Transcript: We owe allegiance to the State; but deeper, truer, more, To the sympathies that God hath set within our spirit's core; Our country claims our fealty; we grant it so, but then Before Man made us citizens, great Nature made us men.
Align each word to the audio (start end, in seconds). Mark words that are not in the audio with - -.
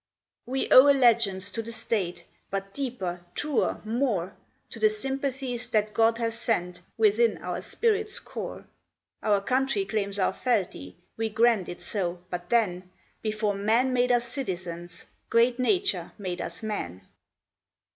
We 0.47 0.67
owe 0.71 0.89
allegiance 0.91 1.51
to 1.51 1.61
the 1.61 1.71
State; 1.71 2.25
but 2.49 2.73
deeper, 2.73 3.23
truer, 3.35 3.81
more, 3.85 4.35
To 4.71 4.79
the 4.79 4.89
sympathies 4.89 5.69
that 5.69 5.93
God 5.93 6.17
hath 6.17 6.33
set 6.33 6.81
within 6.97 7.37
our 7.37 7.61
spirit's 7.61 8.17
core; 8.17 8.65
Our 9.21 9.41
country 9.41 9.85
claims 9.85 10.17
our 10.17 10.33
fealty; 10.33 10.97
we 11.17 11.29
grant 11.29 11.69
it 11.69 11.83
so, 11.83 12.17
but 12.31 12.49
then 12.49 12.89
Before 13.21 13.53
Man 13.53 13.93
made 13.93 14.11
us 14.11 14.27
citizens, 14.27 15.05
great 15.29 15.59
Nature 15.59 16.13
made 16.17 16.41
us 16.41 16.63
men. 16.63 17.05